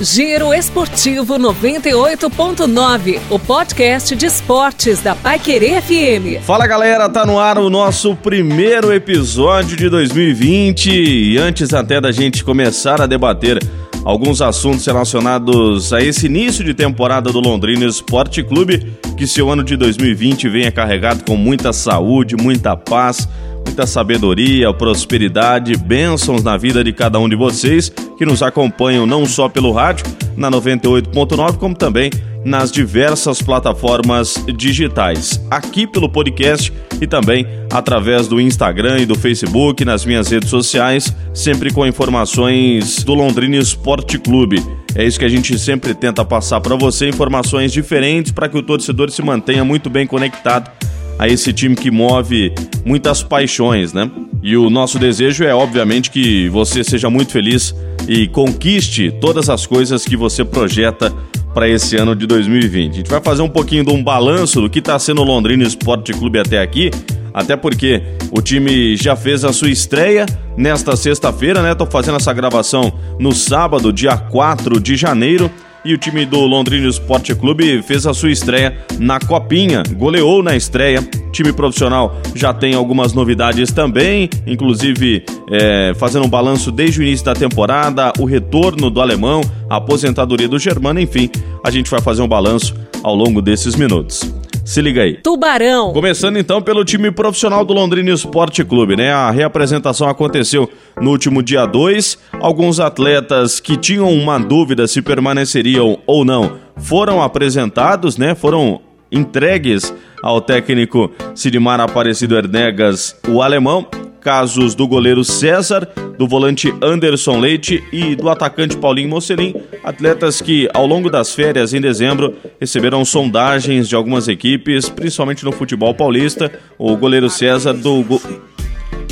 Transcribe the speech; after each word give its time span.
Giro 0.00 0.52
Esportivo 0.52 1.38
98.9, 1.38 3.18
o 3.30 3.38
podcast 3.38 4.14
de 4.14 4.26
esportes 4.26 5.00
da 5.00 5.14
Paiquerê 5.14 5.80
FM. 5.80 6.44
Fala 6.44 6.66
galera, 6.66 7.08
tá 7.08 7.24
no 7.24 7.38
ar 7.38 7.56
o 7.56 7.70
nosso 7.70 8.14
primeiro 8.14 8.92
episódio 8.92 9.74
de 9.74 9.88
2020 9.88 10.90
e 10.90 11.38
antes 11.38 11.72
até 11.72 11.98
da 11.98 12.12
gente 12.12 12.44
começar 12.44 13.00
a 13.00 13.06
debater 13.06 13.58
alguns 14.04 14.42
assuntos 14.42 14.84
relacionados 14.84 15.94
a 15.94 16.02
esse 16.02 16.26
início 16.26 16.62
de 16.62 16.74
temporada 16.74 17.32
do 17.32 17.40
Londrina 17.40 17.86
Esporte 17.86 18.42
Clube, 18.42 18.98
que 19.16 19.26
seu 19.26 19.50
ano 19.50 19.64
de 19.64 19.78
2020 19.78 20.46
venha 20.50 20.70
carregado 20.70 21.24
com 21.24 21.38
muita 21.38 21.72
saúde, 21.72 22.36
muita 22.36 22.76
paz, 22.76 23.26
muita 23.66 23.86
sabedoria, 23.86 24.72
prosperidade, 24.72 25.76
bênçãos 25.76 26.42
na 26.42 26.56
vida 26.56 26.84
de 26.84 26.92
cada 26.92 27.18
um 27.18 27.28
de 27.28 27.34
vocês 27.34 27.92
que 28.16 28.24
nos 28.24 28.42
acompanham 28.42 29.04
não 29.04 29.26
só 29.26 29.48
pelo 29.48 29.72
rádio, 29.72 30.06
na 30.36 30.50
98.9, 30.50 31.56
como 31.56 31.74
também 31.74 32.10
nas 32.44 32.70
diversas 32.70 33.42
plataformas 33.42 34.36
digitais, 34.56 35.44
aqui 35.50 35.84
pelo 35.84 36.08
podcast 36.08 36.72
e 37.00 37.06
também 37.06 37.44
através 37.70 38.28
do 38.28 38.40
Instagram 38.40 39.00
e 39.00 39.06
do 39.06 39.16
Facebook, 39.16 39.84
nas 39.84 40.04
minhas 40.04 40.28
redes 40.30 40.48
sociais, 40.48 41.14
sempre 41.34 41.72
com 41.72 41.84
informações 41.84 43.02
do 43.02 43.14
Londrina 43.14 43.56
Esporte 43.56 44.16
Clube. 44.16 44.64
É 44.94 45.04
isso 45.04 45.18
que 45.18 45.24
a 45.24 45.28
gente 45.28 45.58
sempre 45.58 45.92
tenta 45.92 46.24
passar 46.24 46.60
para 46.60 46.76
você, 46.76 47.08
informações 47.08 47.72
diferentes 47.72 48.30
para 48.30 48.48
que 48.48 48.56
o 48.56 48.62
torcedor 48.62 49.10
se 49.10 49.22
mantenha 49.22 49.64
muito 49.64 49.90
bem 49.90 50.06
conectado 50.06 50.70
a 51.18 51.28
esse 51.28 51.52
time 51.52 51.74
que 51.74 51.90
move 51.90 52.52
muitas 52.84 53.22
paixões, 53.22 53.92
né? 53.92 54.10
E 54.42 54.56
o 54.56 54.70
nosso 54.70 54.98
desejo 54.98 55.44
é, 55.44 55.54
obviamente, 55.54 56.10
que 56.10 56.48
você 56.48 56.84
seja 56.84 57.10
muito 57.10 57.32
feliz 57.32 57.74
e 58.08 58.28
conquiste 58.28 59.10
todas 59.20 59.48
as 59.50 59.66
coisas 59.66 60.04
que 60.04 60.16
você 60.16 60.44
projeta 60.44 61.12
para 61.52 61.68
esse 61.68 61.96
ano 61.96 62.14
de 62.14 62.26
2020. 62.26 62.92
A 62.92 62.96
gente 62.96 63.10
vai 63.10 63.20
fazer 63.20 63.42
um 63.42 63.48
pouquinho 63.48 63.84
de 63.84 63.90
um 63.90 64.04
balanço 64.04 64.60
do 64.60 64.68
que 64.68 64.78
está 64.78 64.98
sendo 64.98 65.22
o 65.22 65.24
Londrina 65.24 65.64
Esporte 65.64 66.12
Clube 66.12 66.38
até 66.38 66.60
aqui, 66.60 66.90
até 67.32 67.56
porque 67.56 68.02
o 68.30 68.42
time 68.42 68.94
já 68.94 69.16
fez 69.16 69.44
a 69.44 69.52
sua 69.52 69.70
estreia 69.70 70.26
nesta 70.56 70.94
sexta-feira, 70.96 71.62
né? 71.62 71.74
Tô 71.74 71.86
fazendo 71.86 72.16
essa 72.16 72.32
gravação 72.32 72.92
no 73.18 73.32
sábado, 73.32 73.92
dia 73.92 74.16
4 74.16 74.78
de 74.78 74.96
janeiro 74.96 75.50
e 75.86 75.94
o 75.94 75.98
time 75.98 76.26
do 76.26 76.40
Londrina 76.40 76.88
Esporte 76.88 77.32
Clube 77.32 77.80
fez 77.80 78.06
a 78.06 78.12
sua 78.12 78.30
estreia 78.30 78.76
na 78.98 79.20
Copinha, 79.20 79.84
goleou 79.96 80.42
na 80.42 80.56
estreia. 80.56 81.00
O 81.00 81.30
time 81.30 81.52
profissional 81.52 82.20
já 82.34 82.52
tem 82.52 82.74
algumas 82.74 83.12
novidades 83.12 83.70
também, 83.70 84.28
inclusive 84.44 85.24
é, 85.48 85.92
fazendo 85.94 86.26
um 86.26 86.28
balanço 86.28 86.72
desde 86.72 87.00
o 87.00 87.04
início 87.04 87.24
da 87.24 87.34
temporada, 87.34 88.12
o 88.18 88.24
retorno 88.24 88.90
do 88.90 89.00
alemão, 89.00 89.40
a 89.70 89.76
aposentadoria 89.76 90.48
do 90.48 90.58
Germano, 90.58 90.98
enfim, 90.98 91.30
a 91.64 91.70
gente 91.70 91.88
vai 91.88 92.00
fazer 92.00 92.20
um 92.20 92.28
balanço 92.28 92.74
ao 93.04 93.14
longo 93.14 93.40
desses 93.40 93.76
minutos. 93.76 94.22
Se 94.66 94.82
liga 94.82 95.02
aí. 95.02 95.14
Tubarão. 95.22 95.92
Começando 95.92 96.38
então 96.38 96.60
pelo 96.60 96.84
time 96.84 97.12
profissional 97.12 97.64
do 97.64 97.72
Londrina 97.72 98.10
Esporte 98.10 98.64
Clube, 98.64 98.96
né? 98.96 99.12
A 99.12 99.30
reapresentação 99.30 100.08
aconteceu 100.08 100.68
no 101.00 101.10
último 101.10 101.40
dia 101.40 101.64
2. 101.64 102.18
Alguns 102.40 102.80
atletas 102.80 103.60
que 103.60 103.76
tinham 103.76 104.12
uma 104.12 104.38
dúvida 104.38 104.88
se 104.88 105.00
permaneceriam 105.00 106.00
ou 106.04 106.24
não 106.24 106.58
foram 106.76 107.22
apresentados, 107.22 108.16
né? 108.16 108.34
Foram 108.34 108.80
entregues 109.10 109.94
ao 110.20 110.40
técnico 110.40 111.12
Sidmar 111.32 111.80
Aparecido 111.80 112.36
Ernegas, 112.36 113.16
o 113.28 113.40
alemão, 113.40 113.86
casos 114.26 114.74
do 114.74 114.88
goleiro 114.88 115.22
César, 115.22 115.88
do 116.18 116.26
volante 116.26 116.74
Anderson 116.82 117.38
Leite 117.38 117.84
e 117.92 118.16
do 118.16 118.28
atacante 118.28 118.76
Paulinho 118.76 119.08
Mocelin, 119.08 119.54
atletas 119.84 120.42
que 120.42 120.68
ao 120.74 120.84
longo 120.84 121.08
das 121.08 121.32
férias 121.32 121.72
em 121.72 121.80
dezembro 121.80 122.34
receberam 122.58 123.04
sondagens 123.04 123.88
de 123.88 123.94
algumas 123.94 124.26
equipes, 124.26 124.88
principalmente 124.88 125.44
no 125.44 125.52
futebol 125.52 125.94
paulista, 125.94 126.50
o 126.76 126.96
goleiro 126.96 127.30
César 127.30 127.72
do 127.72 128.04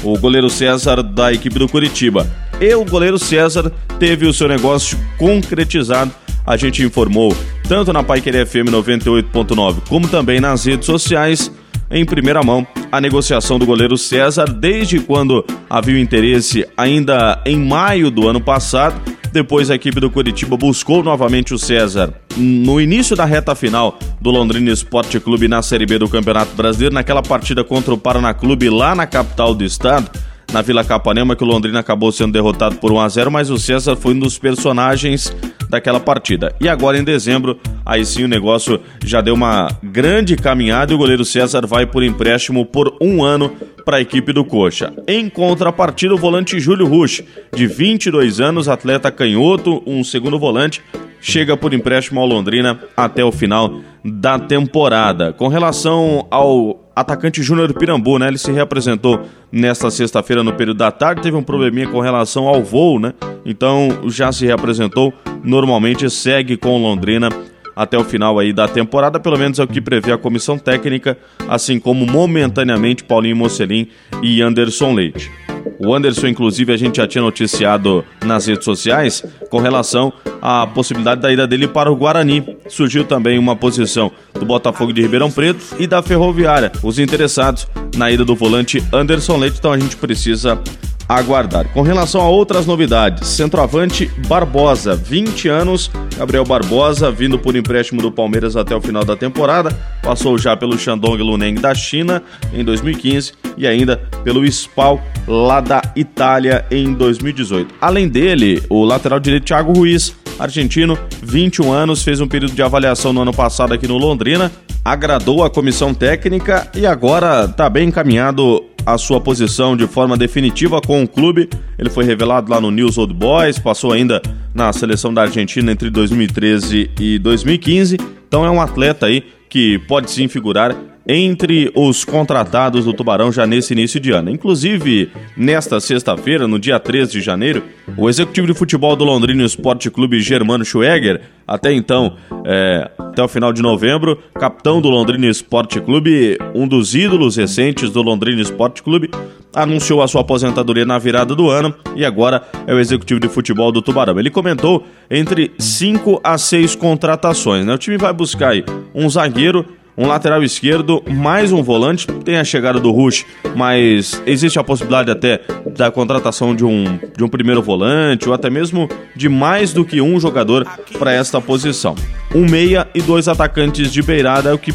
o 0.02 0.18
goleiro 0.18 0.50
César 0.50 1.00
da 1.00 1.32
equipe 1.32 1.60
do 1.60 1.68
Curitiba. 1.68 2.26
E 2.60 2.74
o 2.74 2.84
goleiro 2.84 3.16
César 3.16 3.70
teve 4.00 4.26
o 4.26 4.34
seu 4.34 4.48
negócio 4.48 4.98
concretizado. 5.16 6.10
A 6.44 6.56
gente 6.56 6.82
informou 6.82 7.32
tanto 7.68 7.92
na 7.92 8.02
Paiqueria 8.02 8.44
FM 8.44 8.66
98.9 8.68 9.88
como 9.88 10.08
também 10.08 10.40
nas 10.40 10.64
redes 10.64 10.86
sociais 10.86 11.52
em 11.94 12.04
primeira 12.04 12.42
mão 12.42 12.66
a 12.90 13.00
negociação 13.00 13.56
do 13.56 13.64
goleiro 13.64 13.96
César 13.96 14.46
desde 14.46 14.98
quando 14.98 15.44
havia 15.70 15.94
o 15.94 15.98
interesse 15.98 16.66
ainda 16.76 17.40
em 17.46 17.56
maio 17.56 18.10
do 18.10 18.28
ano 18.28 18.40
passado. 18.40 19.00
Depois 19.32 19.70
a 19.70 19.74
equipe 19.74 20.00
do 20.00 20.10
Curitiba 20.10 20.56
buscou 20.56 21.02
novamente 21.02 21.54
o 21.54 21.58
César 21.58 22.12
no 22.36 22.80
início 22.80 23.16
da 23.16 23.24
reta 23.24 23.54
final 23.54 23.98
do 24.20 24.30
Londrina 24.30 24.70
Esporte 24.70 25.18
Clube 25.18 25.48
na 25.48 25.62
Série 25.62 25.86
B 25.86 25.98
do 25.98 26.08
Campeonato 26.08 26.54
Brasileiro, 26.54 26.94
naquela 26.94 27.22
partida 27.22 27.64
contra 27.64 27.94
o 27.94 27.98
Paraná 27.98 28.34
Clube 28.34 28.68
lá 28.68 28.94
na 28.94 29.06
capital 29.06 29.54
do 29.54 29.64
estado 29.64 30.10
na 30.52 30.62
Vila 30.62 30.84
Capanema, 30.84 31.34
que 31.34 31.42
o 31.42 31.46
Londrina 31.46 31.80
acabou 31.80 32.12
sendo 32.12 32.32
derrotado 32.32 32.76
por 32.76 32.92
1 32.92 33.00
a 33.00 33.08
0 33.08 33.30
mas 33.30 33.50
o 33.50 33.58
César 33.58 33.96
foi 33.96 34.14
um 34.14 34.20
dos 34.20 34.38
personagens 34.38 35.34
daquela 35.74 35.98
partida. 35.98 36.54
E 36.60 36.68
agora 36.68 36.96
em 36.96 37.04
dezembro, 37.04 37.58
aí 37.84 38.06
sim 38.06 38.24
o 38.24 38.28
negócio 38.28 38.80
já 39.04 39.20
deu 39.20 39.34
uma 39.34 39.68
grande 39.82 40.36
caminhada 40.36 40.92
e 40.92 40.94
o 40.94 40.98
goleiro 40.98 41.24
César 41.24 41.66
vai 41.66 41.84
por 41.84 42.02
empréstimo 42.04 42.64
por 42.64 42.96
um 43.00 43.24
ano 43.24 43.50
para 43.84 43.96
a 43.96 44.00
equipe 44.00 44.32
do 44.32 44.44
Coxa. 44.44 44.92
Em 45.06 45.28
contrapartida, 45.28 46.14
o 46.14 46.18
volante 46.18 46.58
Júlio 46.60 46.86
Rush, 46.86 47.22
de 47.52 47.66
22 47.66 48.40
anos, 48.40 48.68
atleta 48.68 49.10
canhoto, 49.10 49.82
um 49.84 50.04
segundo 50.04 50.38
volante, 50.38 50.80
chega 51.20 51.56
por 51.56 51.74
empréstimo 51.74 52.20
ao 52.20 52.26
Londrina 52.26 52.78
até 52.96 53.24
o 53.24 53.32
final 53.32 53.80
da 54.04 54.38
temporada. 54.38 55.32
Com 55.32 55.48
relação 55.48 56.26
ao 56.30 56.84
atacante 56.94 57.42
Júnior 57.42 57.72
Pirambu, 57.74 58.18
né? 58.18 58.28
Ele 58.28 58.38
se 58.38 58.52
reapresentou 58.52 59.22
nesta 59.50 59.90
sexta-feira 59.90 60.42
no 60.42 60.52
período 60.52 60.78
da 60.78 60.90
tarde, 60.90 61.22
teve 61.22 61.36
um 61.36 61.42
probleminha 61.42 61.88
com 61.88 62.00
relação 62.00 62.46
ao 62.46 62.62
voo, 62.62 63.00
né? 63.00 63.12
Então 63.44 63.88
já 64.06 64.30
se 64.30 64.46
reapresentou, 64.46 65.12
normalmente 65.44 66.08
segue 66.08 66.56
com 66.56 66.80
Londrina 66.80 67.28
até 67.76 67.98
o 67.98 68.04
final 68.04 68.38
aí 68.38 68.52
da 68.52 68.68
temporada, 68.68 69.18
pelo 69.18 69.38
menos 69.38 69.58
é 69.58 69.64
o 69.64 69.66
que 69.66 69.80
prevê 69.80 70.12
a 70.12 70.18
comissão 70.18 70.58
técnica, 70.58 71.18
assim 71.48 71.78
como 71.78 72.06
momentaneamente 72.06 73.04
Paulinho 73.04 73.36
Mocelin 73.36 73.88
e 74.22 74.40
Anderson 74.40 74.94
Leite. 74.94 75.30
O 75.78 75.94
Anderson, 75.94 76.28
inclusive, 76.28 76.72
a 76.72 76.76
gente 76.76 76.96
já 76.96 77.06
tinha 77.06 77.22
noticiado 77.22 78.04
nas 78.24 78.46
redes 78.46 78.64
sociais 78.64 79.24
com 79.50 79.58
relação 79.58 80.12
à 80.40 80.66
possibilidade 80.66 81.20
da 81.20 81.32
ida 81.32 81.46
dele 81.46 81.66
para 81.66 81.90
o 81.90 81.96
Guarani. 81.96 82.56
Surgiu 82.68 83.04
também 83.04 83.38
uma 83.38 83.56
posição 83.56 84.12
do 84.32 84.44
Botafogo 84.44 84.92
de 84.92 85.02
Ribeirão 85.02 85.30
Preto 85.30 85.64
e 85.78 85.86
da 85.86 86.02
Ferroviária. 86.02 86.70
Os 86.82 86.98
interessados 86.98 87.66
na 87.96 88.10
ida 88.10 88.24
do 88.24 88.34
volante 88.34 88.82
Anderson 88.92 89.38
Leite, 89.38 89.58
então 89.58 89.72
a 89.72 89.78
gente 89.78 89.96
precisa 89.96 90.60
aguardar. 91.08 91.68
Com 91.68 91.82
relação 91.82 92.20
a 92.20 92.28
outras 92.28 92.66
novidades, 92.66 93.28
centroavante 93.28 94.10
Barbosa, 94.26 94.94
20 94.94 95.48
anos, 95.48 95.90
Gabriel 96.16 96.44
Barbosa, 96.44 97.10
vindo 97.10 97.38
por 97.38 97.56
empréstimo 97.56 98.00
do 98.00 98.10
Palmeiras 98.10 98.56
até 98.56 98.74
o 98.74 98.80
final 98.80 99.04
da 99.04 99.16
temporada, 99.16 99.70
passou 100.02 100.38
já 100.38 100.56
pelo 100.56 100.78
Shandong 100.78 101.22
Luneng 101.22 101.60
da 101.60 101.74
China 101.74 102.22
em 102.52 102.64
2015 102.64 103.32
e 103.56 103.66
ainda 103.66 103.96
pelo 104.22 104.44
Spal 104.46 105.02
lá 105.26 105.60
da 105.60 105.82
Itália 105.96 106.64
em 106.70 106.92
2018. 106.92 107.74
Além 107.80 108.08
dele, 108.08 108.62
o 108.68 108.84
lateral 108.84 109.20
direito 109.20 109.44
Thiago 109.44 109.72
Ruiz, 109.72 110.14
argentino, 110.38 110.98
21 111.22 111.72
anos, 111.72 112.02
fez 112.02 112.20
um 112.20 112.28
período 112.28 112.54
de 112.54 112.62
avaliação 112.62 113.12
no 113.12 113.22
ano 113.22 113.32
passado 113.32 113.72
aqui 113.72 113.86
no 113.86 113.96
Londrina, 113.96 114.50
agradou 114.84 115.42
a 115.42 115.50
comissão 115.50 115.94
técnica 115.94 116.68
e 116.74 116.86
agora 116.86 117.44
está 117.44 117.70
bem 117.70 117.88
encaminhado 117.88 118.63
a 118.86 118.98
sua 118.98 119.20
posição 119.20 119.76
de 119.76 119.86
forma 119.86 120.16
definitiva 120.16 120.80
com 120.80 121.02
o 121.02 121.08
clube. 121.08 121.48
Ele 121.78 121.90
foi 121.90 122.04
revelado 122.04 122.50
lá 122.50 122.60
no 122.60 122.70
News 122.70 122.98
Old 122.98 123.14
Boys, 123.14 123.58
passou 123.58 123.92
ainda 123.92 124.20
na 124.54 124.72
seleção 124.72 125.12
da 125.12 125.22
Argentina 125.22 125.72
entre 125.72 125.90
2013 125.90 126.90
e 126.98 127.18
2015. 127.18 127.98
Então 128.28 128.44
é 128.44 128.50
um 128.50 128.60
atleta 128.60 129.06
aí 129.06 129.24
que 129.48 129.78
pode 129.80 130.10
sim 130.10 130.28
figurar 130.28 130.76
entre 131.06 131.70
os 131.74 132.04
contratados 132.04 132.84
do 132.84 132.92
Tubarão 132.92 133.30
já 133.30 133.46
nesse 133.46 133.72
início 133.72 134.00
de 134.00 134.10
ano. 134.10 134.30
Inclusive, 134.30 135.10
nesta 135.36 135.78
sexta-feira, 135.80 136.48
no 136.48 136.58
dia 136.58 136.80
13 136.80 137.12
de 137.12 137.20
janeiro, 137.20 137.62
o 137.96 138.08
executivo 138.08 138.46
de 138.46 138.54
futebol 138.54 138.96
do 138.96 139.04
Londrina 139.04 139.44
Esporte 139.44 139.90
Clube 139.90 140.20
Germano 140.20 140.64
Schweger, 140.64 141.20
até 141.46 141.72
então, 141.72 142.16
é, 142.46 142.90
até 142.98 143.22
o 143.22 143.28
final 143.28 143.52
de 143.52 143.60
novembro, 143.60 144.18
capitão 144.34 144.80
do 144.80 144.88
Londrina 144.88 145.26
Esporte 145.26 145.80
Clube, 145.80 146.38
um 146.54 146.66
dos 146.66 146.94
ídolos 146.94 147.36
recentes 147.36 147.90
do 147.90 148.00
Londrina 148.00 148.40
Esporte 148.40 148.82
Clube, 148.82 149.10
anunciou 149.54 150.02
a 150.02 150.08
sua 150.08 150.22
aposentadoria 150.22 150.84
na 150.84 150.98
virada 150.98 151.34
do 151.34 151.48
ano 151.48 151.74
e 151.94 152.04
agora 152.04 152.42
é 152.66 152.74
o 152.74 152.80
executivo 152.80 153.20
de 153.20 153.28
futebol 153.28 153.70
do 153.70 153.80
Tubarão. 153.80 154.18
Ele 154.18 154.30
comentou 154.30 154.84
entre 155.10 155.52
5 155.58 156.20
a 156.24 156.36
6 156.36 156.74
contratações. 156.74 157.64
Né? 157.64 157.72
O 157.72 157.78
time 157.78 157.96
vai 157.96 158.12
buscar 158.12 158.50
aí 158.50 158.64
um 158.94 159.08
zagueiro, 159.08 159.64
um 159.96 160.06
lateral 160.06 160.42
esquerdo, 160.42 161.02
mais 161.08 161.52
um 161.52 161.62
volante. 161.62 162.06
Tem 162.06 162.36
a 162.36 162.44
chegada 162.44 162.80
do 162.80 162.90
Rush, 162.90 163.24
mas 163.54 164.20
existe 164.26 164.58
a 164.58 164.64
possibilidade 164.64 165.10
até 165.10 165.40
da 165.76 165.90
contratação 165.90 166.54
de 166.54 166.64
um, 166.64 166.98
de 167.16 167.22
um 167.22 167.28
primeiro 167.28 167.62
volante 167.62 168.28
ou 168.28 168.34
até 168.34 168.50
mesmo 168.50 168.88
de 169.14 169.28
mais 169.28 169.72
do 169.72 169.84
que 169.84 170.00
um 170.00 170.18
jogador 170.18 170.66
para 170.98 171.12
esta 171.12 171.40
posição. 171.40 171.94
Um 172.34 172.48
meia 172.48 172.88
e 172.94 173.00
dois 173.00 173.28
atacantes 173.28 173.92
de 173.92 174.02
beirada 174.02 174.50
é 174.50 174.52
o 174.52 174.58
que 174.58 174.74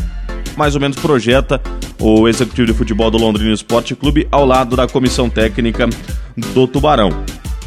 mais 0.55 0.75
ou 0.75 0.81
menos 0.81 0.97
projeta 0.97 1.61
o 1.99 2.27
executivo 2.27 2.67
de 2.67 2.73
futebol 2.73 3.11
do 3.11 3.17
Londrina 3.17 3.53
Esporte 3.53 3.95
Clube 3.95 4.27
ao 4.31 4.45
lado 4.45 4.75
da 4.75 4.87
comissão 4.87 5.29
técnica 5.29 5.87
do 6.53 6.65
Tubarão 6.65 7.09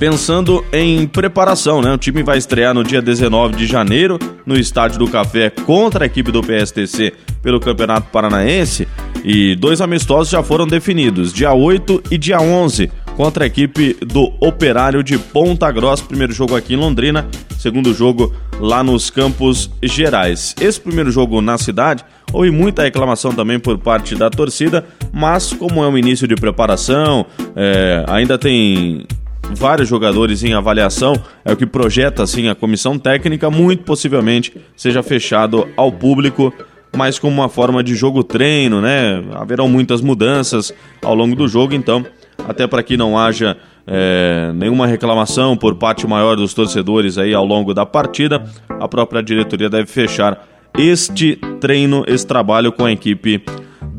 pensando 0.03 0.65
em 0.73 1.07
preparação, 1.07 1.81
né? 1.81 1.93
O 1.93 1.97
time 1.97 2.25
vai 2.25 2.37
estrear 2.37 2.75
no 2.75 2.83
dia 2.83 3.01
19 3.01 3.55
de 3.55 3.67
janeiro 3.69 4.19
no 4.45 4.59
Estádio 4.59 4.99
do 4.99 5.07
Café 5.07 5.49
contra 5.49 6.05
a 6.05 6.07
equipe 6.07 6.33
do 6.33 6.43
PSTC 6.43 7.13
pelo 7.41 7.61
Campeonato 7.61 8.09
Paranaense 8.11 8.89
e 9.23 9.55
dois 9.55 9.81
amistosos 9.81 10.33
já 10.33 10.43
foram 10.43 10.67
definidos, 10.67 11.33
dia 11.33 11.53
8 11.53 12.03
e 12.11 12.19
dia 12.19 12.41
11 12.41 12.91
contra 13.17 13.45
a 13.45 13.47
equipe 13.47 13.97
do 14.05 14.33
Operário 14.41 15.05
de 15.05 15.17
Ponta 15.17 15.71
Grossa, 15.71 16.03
primeiro 16.03 16.33
jogo 16.33 16.57
aqui 16.57 16.75
em 16.75 16.79
Londrina, 16.79 17.29
segundo 17.57 17.95
jogo 17.95 18.35
lá 18.59 18.83
nos 18.83 19.09
Campos 19.09 19.71
Gerais. 19.81 20.53
Esse 20.61 20.81
primeiro 20.81 21.13
jogo 21.13 21.41
na 21.41 21.57
cidade 21.59 22.05
houve 22.33 22.51
muita 22.51 22.83
reclamação 22.83 23.33
também 23.33 23.61
por 23.61 23.79
parte 23.79 24.17
da 24.17 24.29
torcida, 24.29 24.85
mas 25.13 25.53
como 25.53 25.85
é 25.85 25.87
um 25.87 25.97
início 25.97 26.27
de 26.27 26.35
preparação, 26.35 27.25
é, 27.55 28.05
ainda 28.09 28.37
tem 28.37 29.07
vários 29.55 29.89
jogadores 29.89 30.43
em 30.43 30.55
avaliação, 30.55 31.15
é 31.45 31.53
o 31.53 31.57
que 31.57 31.67
projeta 31.67 32.23
assim 32.23 32.49
a 32.49 32.55
comissão 32.55 32.99
técnica, 32.99 33.51
muito 33.51 33.85
possivelmente 33.85 34.53
seja 34.77 35.03
fechado 35.03 35.69
ao 35.77 35.91
público, 35.91 36.53
mas 36.97 37.19
como 37.19 37.41
uma 37.41 37.49
forma 37.49 37.83
de 37.83 37.95
jogo 37.95 38.23
treino, 38.23 38.81
né? 38.81 39.23
Haverão 39.35 39.69
muitas 39.69 40.01
mudanças 40.01 40.73
ao 41.03 41.15
longo 41.15 41.35
do 41.35 41.49
jogo, 41.49 41.75
então, 41.75 42.05
até 42.47 42.67
para 42.67 42.83
que 42.83 42.97
não 42.97 43.19
haja 43.19 43.57
é, 43.87 44.53
nenhuma 44.55 44.87
reclamação 44.87 45.57
por 45.57 45.75
parte 45.75 46.07
maior 46.07 46.37
dos 46.37 46.55
torcedores 46.55 47.19
aí 47.19 47.35
ao 47.35 47.45
longo 47.45 47.73
da 47.75 47.87
partida, 47.87 48.45
a 48.69 48.87
própria 48.87 49.23
diretoria 49.23 49.69
deve 49.69 49.87
fechar 49.87 50.47
este 50.77 51.37
treino, 51.61 52.05
esse 52.07 52.27
trabalho 52.27 52.73
com 52.73 52.85
a 52.85 52.93
equipe 52.93 53.43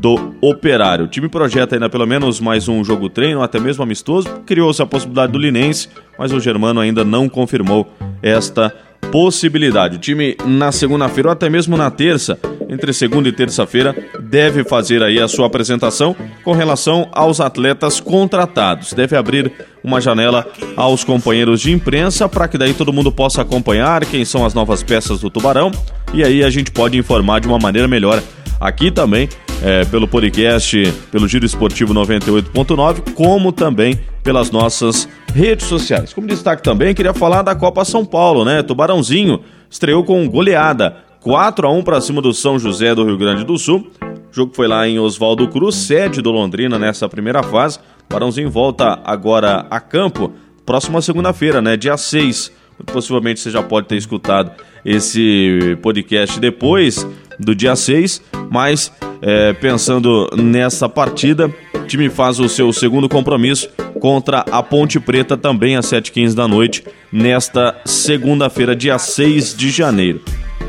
do 0.03 0.35
Operário. 0.41 1.05
O 1.05 1.07
time 1.07 1.29
projeta 1.29 1.77
ainda 1.77 1.89
pelo 1.89 2.05
menos 2.05 2.41
mais 2.41 2.67
um 2.67 2.83
jogo 2.83 3.07
treino, 3.07 3.41
até 3.41 3.57
mesmo 3.57 3.83
amistoso. 3.83 4.27
Criou-se 4.45 4.81
a 4.81 4.85
possibilidade 4.85 5.31
do 5.31 5.39
Linense, 5.39 5.88
mas 6.19 6.33
o 6.33 6.41
Germano 6.41 6.81
ainda 6.81 7.05
não 7.05 7.29
confirmou 7.29 7.89
esta 8.21 8.75
possibilidade. 9.09 9.95
O 9.95 10.00
time 10.00 10.35
na 10.45 10.73
segunda-feira 10.73 11.29
ou 11.29 11.31
até 11.31 11.50
mesmo 11.50 11.77
na 11.77 11.89
terça, 11.89 12.38
entre 12.67 12.91
segunda 12.91 13.29
e 13.29 13.31
terça-feira, 13.31 13.95
deve 14.19 14.65
fazer 14.65 15.01
aí 15.01 15.21
a 15.21 15.27
sua 15.29 15.47
apresentação 15.47 16.13
com 16.44 16.51
relação 16.51 17.07
aos 17.13 17.39
atletas 17.39 18.01
contratados. 18.01 18.91
Deve 18.91 19.15
abrir 19.15 19.53
uma 19.81 20.01
janela 20.01 20.45
aos 20.75 21.05
companheiros 21.05 21.61
de 21.61 21.71
imprensa 21.71 22.27
para 22.27 22.50
que 22.50 22.57
daí 22.57 22.73
todo 22.73 22.91
mundo 22.91 23.09
possa 23.09 23.41
acompanhar 23.41 24.05
quem 24.05 24.25
são 24.25 24.45
as 24.45 24.53
novas 24.53 24.83
peças 24.83 25.21
do 25.21 25.29
Tubarão 25.29 25.71
e 26.13 26.25
aí 26.25 26.44
a 26.44 26.50
gente 26.50 26.71
pode 26.71 26.97
informar 26.97 27.39
de 27.39 27.47
uma 27.47 27.57
maneira 27.57 27.88
melhor 27.88 28.21
aqui 28.59 28.91
também 28.91 29.29
é, 29.63 29.86
pelo 29.86 30.07
podcast, 30.07 30.94
pelo 31.10 31.25
Giro 31.25 31.45
Esportivo 31.45 31.94
98.9, 31.94 33.13
como 33.13 33.54
também 33.54 33.98
pelas 34.21 34.51
nossas 34.51 35.07
redes 35.33 35.65
sociais. 35.68 36.13
Como 36.13 36.27
destaque 36.27 36.62
também, 36.62 36.94
queria 36.94 37.13
falar 37.13 37.42
da 37.42 37.56
Copa 37.56 37.86
São 37.86 38.06
Paulo, 38.06 38.44
né? 38.44 38.62
Tubarãozinho 38.62 39.39
estreou 39.69 40.04
com 40.04 40.27
goleada 40.27 40.98
4 41.21 41.65
a 41.65 41.71
1 41.71 41.81
para 41.81 42.01
cima 42.01 42.21
do 42.21 42.33
São 42.33 42.60
José 42.60 42.94
do 42.94 43.06
Rio 43.06 43.18
Grande 43.18 43.45
do 43.45 43.57
Sul. 43.57 43.88
O 44.01 44.36
jogo 44.36 44.54
foi 44.54 44.68
lá 44.68 44.86
em 44.86 45.00
Oswaldo 45.00 45.48
Cruz, 45.48 45.75
sede 45.75 46.21
do 46.21 46.31
Londrina 46.31 46.77
nessa 46.77 47.07
primeira 47.07 47.42
fase. 47.42 47.80
Tubarãozinho 48.10 48.51
volta 48.51 49.00
agora 49.06 49.65
a 49.69 49.80
campo, 49.80 50.33
próxima 50.65 51.01
segunda-feira, 51.01 51.62
né? 51.62 51.77
Dia 51.77 51.95
6. 51.95 52.51
Possivelmente 52.92 53.39
você 53.39 53.50
já 53.50 53.63
pode 53.63 53.88
ter 53.88 53.95
escutado 53.95 54.51
esse 54.83 55.77
podcast 55.81 56.39
depois 56.39 57.07
do 57.39 57.56
dia 57.56 57.75
6, 57.75 58.21
mas 58.50 58.91
é, 59.21 59.53
pensando 59.53 60.30
nessa 60.35 60.89
partida, 60.89 61.53
o 61.74 61.85
time 61.85 62.09
faz 62.09 62.39
o 62.39 62.50
seu 62.50 62.71
segundo 62.74 63.07
compromisso 63.07 63.69
contra 64.00 64.39
a 64.51 64.62
Ponte 64.62 65.00
Preta 65.00 65.38
também 65.38 65.75
às 65.75 65.85
7h15 65.85 66.33
da 66.33 66.47
noite, 66.47 66.83
nesta 67.12 67.75
segunda-feira, 67.85 68.75
dia 68.75 68.97
6 68.97 69.56
de 69.56 69.69
janeiro. 69.69 70.21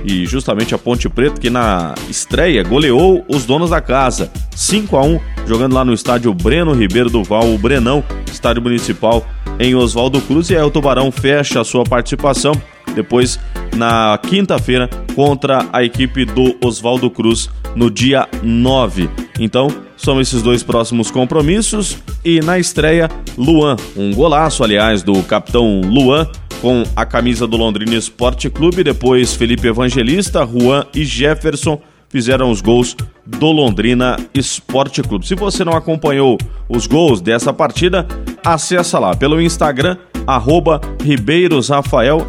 E 0.05 0.27
justamente 0.27 0.75
a 0.75 0.79
Ponte 0.79 1.09
Preta 1.09 1.41
que 1.41 1.49
na 1.49 1.95
estreia 2.09 2.63
goleou 2.63 3.25
os 3.29 3.47
donos 3.47 3.71
da 3.71 3.81
casa, 3.81 4.31
5 4.55 4.97
a 4.97 5.03
1 5.03 5.21
jogando 5.47 5.75
lá 5.75 5.85
no 5.85 5.95
estádio 5.95 6.33
Breno 6.35 6.73
Ribeiro 6.75 7.11
do 7.11 7.25
Val, 7.25 7.53
o 7.53 7.59
Brenão, 7.59 8.05
estádio 8.31 8.63
municipal 8.63 9.27
em 9.59 9.75
Oswaldo 9.75 10.21
Cruz. 10.21 10.51
E 10.51 10.57
aí 10.57 10.63
o 10.63 10.71
Tubarão 10.71 11.11
fecha 11.11 11.61
a 11.61 11.65
sua 11.65 11.85
participação 11.85 12.55
depois 12.95 13.41
na 13.75 14.19
quinta-feira 14.23 14.89
contra 15.15 15.67
a 15.73 15.83
equipe 15.83 16.25
do 16.25 16.57
Oswaldo 16.65 17.11
Cruz 17.11 17.51
no 17.75 17.91
dia 17.91 18.29
9. 18.43 19.09
Então, 19.41 19.69
são 19.97 20.21
esses 20.21 20.43
dois 20.43 20.63
próximos 20.63 21.11
compromissos 21.11 21.99
e 22.25 22.41
na 22.41 22.59
estreia, 22.59 23.09
Luan, 23.37 23.77
um 23.97 24.13
golaço, 24.13 24.63
aliás, 24.63 25.03
do 25.03 25.23
capitão 25.25 25.81
Luan 25.81 26.29
com 26.61 26.83
a 26.97 27.05
camisa 27.05 27.47
do 27.47 27.57
Londrina 27.57 27.95
Esporte 27.95 28.49
Clube, 28.51 28.85
depois 28.85 29.35
Felipe 29.35 29.69
Evangelista, 29.69 30.47
Juan 30.47 30.87
e 30.95 31.05
Jefferson 31.05 31.81
fizeram 32.09 32.51
os 32.51 32.61
gols 32.61 32.97
do 33.27 33.51
Londrina 33.51 34.17
Esporte 34.33 35.03
Clube. 35.03 35.27
Se 35.27 35.35
você 35.35 35.65
não 35.65 35.73
acompanhou 35.73 36.39
os 36.69 36.87
gols 36.87 37.21
dessa 37.21 37.53
partida, 37.53 38.07
acessa 38.45 38.99
lá 38.99 39.17
pelo 39.17 39.41
Instagram 39.41 39.97
arroba 40.27 40.81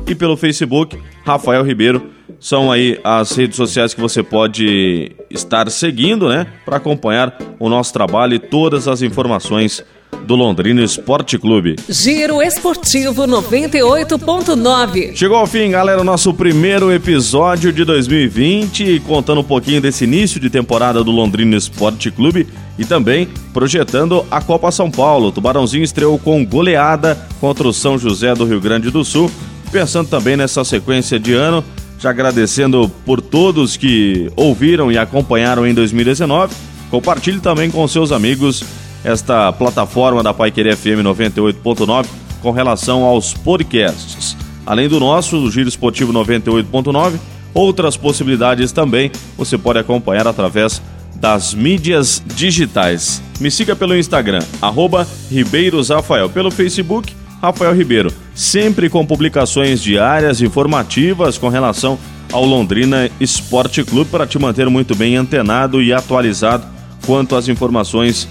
e 0.07 0.15
pelo 0.15 0.35
Facebook 0.35 0.99
Rafael 1.23 1.63
Ribeiro. 1.63 2.09
São 2.39 2.71
aí 2.71 2.99
as 3.03 3.35
redes 3.35 3.55
sociais 3.55 3.93
que 3.93 4.01
você 4.01 4.21
pode 4.21 5.11
estar 5.29 5.69
seguindo, 5.69 6.27
né? 6.27 6.47
Para 6.65 6.77
acompanhar 6.77 7.37
o 7.59 7.69
nosso 7.69 7.93
trabalho 7.93 8.33
e 8.33 8.39
todas 8.39 8.87
as 8.87 9.01
informações 9.01 9.83
do 10.25 10.35
Londrina 10.35 10.83
Esporte 10.83 11.37
Clube. 11.37 11.75
Giro 11.87 12.41
Esportivo 12.41 13.27
98.9. 13.27 15.15
Chegou 15.15 15.37
ao 15.37 15.45
fim, 15.45 15.69
galera, 15.69 16.01
o 16.01 16.03
nosso 16.03 16.33
primeiro 16.33 16.91
episódio 16.91 17.71
de 17.71 17.85
2020, 17.85 19.01
contando 19.05 19.41
um 19.41 19.43
pouquinho 19.43 19.79
desse 19.79 20.03
início 20.03 20.39
de 20.39 20.49
temporada 20.49 21.03
do 21.03 21.11
Londrina 21.11 21.55
Esporte 21.55 22.09
Clube 22.09 22.47
e 22.77 22.83
também 22.83 23.27
projetando 23.53 24.25
a 24.31 24.41
Copa 24.41 24.71
São 24.71 24.89
Paulo. 24.89 25.27
O 25.27 25.31
Tubarãozinho 25.31 25.83
estreou 25.83 26.17
com 26.17 26.43
goleada 26.45 27.17
contra 27.39 27.67
o 27.67 27.73
São 27.73 27.97
José 27.97 28.33
do 28.33 28.45
Rio 28.45 28.59
Grande 28.59 28.89
do 28.89 29.05
Sul. 29.05 29.29
Pensando 29.71 30.09
também 30.09 30.35
nessa 30.35 30.63
sequência 30.63 31.19
de 31.19 31.33
ano, 31.33 31.63
já 31.99 32.09
agradecendo 32.09 32.89
por 33.05 33.21
todos 33.21 33.77
que 33.77 34.31
ouviram 34.35 34.91
e 34.91 34.97
acompanharam 34.97 35.67
em 35.67 35.73
2019. 35.73 36.53
Compartilhe 36.89 37.39
também 37.39 37.69
com 37.69 37.87
seus 37.87 38.11
amigos 38.11 38.63
esta 39.05 39.53
plataforma 39.53 40.23
da 40.23 40.33
Pai 40.33 40.49
Querer 40.49 40.75
FM 40.75 41.03
98.9 41.03 42.07
com 42.41 42.49
relação 42.49 43.03
aos 43.03 43.33
podcasts. 43.35 44.35
Além 44.65 44.89
do 44.89 44.99
nosso, 44.99 45.37
o 45.37 45.51
Giro 45.51 45.69
Esportivo 45.69 46.11
98.9, 46.11 47.13
outras 47.53 47.95
possibilidades 47.95 48.71
também 48.71 49.11
você 49.37 49.57
pode 49.57 49.77
acompanhar 49.77 50.27
através 50.27 50.81
das 51.15 51.53
mídias 51.53 52.21
digitais. 52.35 53.21
Me 53.39 53.51
siga 53.51 53.75
pelo 53.75 53.95
Instagram, 53.95 54.43
arroba 54.59 55.07
Ribeiros 55.29 55.89
Rafael, 55.89 56.27
pelo 56.27 56.49
Facebook, 56.49 57.13
Rafael 57.39 57.75
Ribeiro, 57.75 58.11
sempre 58.33 58.89
com 58.89 59.05
publicações 59.05 59.81
diárias 59.81 60.41
informativas 60.41 61.37
com 61.37 61.47
relação 61.47 61.99
ao 62.31 62.43
Londrina 62.43 63.09
Esporte 63.19 63.83
Clube 63.83 64.09
para 64.09 64.25
te 64.25 64.39
manter 64.39 64.67
muito 64.67 64.95
bem 64.95 65.15
antenado 65.15 65.81
e 65.81 65.93
atualizado 65.93 66.65
quanto 67.05 67.35
às 67.35 67.47
informações 67.47 68.27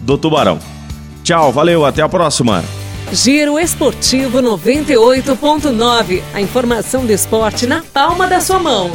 do 0.00 0.16
Tubarão. 0.18 0.58
Tchau, 1.22 1.52
valeu, 1.52 1.84
até 1.84 2.02
a 2.02 2.08
próxima. 2.08 2.64
Giro 3.12 3.58
Esportivo 3.58 4.40
98.9. 4.40 6.22
A 6.34 6.40
informação 6.40 7.06
do 7.06 7.12
esporte 7.12 7.66
na 7.66 7.82
palma 7.82 8.26
da 8.26 8.40
sua 8.40 8.58
mão. 8.58 8.90